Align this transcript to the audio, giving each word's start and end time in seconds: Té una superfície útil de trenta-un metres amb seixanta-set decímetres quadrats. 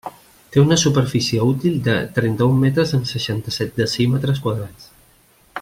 Té 0.53 0.61
una 0.61 0.77
superfície 0.83 1.43
útil 1.49 1.77
de 1.89 1.95
trenta-un 2.17 2.57
metres 2.65 2.97
amb 2.99 3.13
seixanta-set 3.13 3.81
decímetres 3.85 4.47
quadrats. 4.47 4.93